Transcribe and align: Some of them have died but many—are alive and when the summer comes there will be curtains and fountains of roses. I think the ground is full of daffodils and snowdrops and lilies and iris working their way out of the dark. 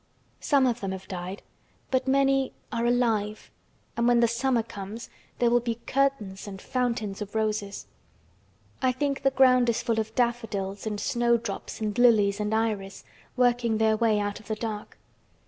Some 0.39 0.65
of 0.65 0.79
them 0.79 0.93
have 0.93 1.07
died 1.07 1.43
but 1.91 2.07
many—are 2.07 2.87
alive 2.87 3.51
and 3.95 4.07
when 4.07 4.19
the 4.19 4.27
summer 4.27 4.63
comes 4.63 5.11
there 5.37 5.51
will 5.51 5.59
be 5.59 5.75
curtains 5.85 6.47
and 6.47 6.59
fountains 6.59 7.21
of 7.21 7.35
roses. 7.35 7.85
I 8.81 8.93
think 8.93 9.21
the 9.21 9.29
ground 9.29 9.69
is 9.69 9.83
full 9.83 9.99
of 9.99 10.15
daffodils 10.15 10.87
and 10.87 10.99
snowdrops 10.99 11.79
and 11.81 11.95
lilies 11.99 12.39
and 12.39 12.51
iris 12.51 13.03
working 13.37 13.77
their 13.77 13.95
way 13.95 14.19
out 14.19 14.39
of 14.39 14.47
the 14.47 14.55
dark. 14.55 14.97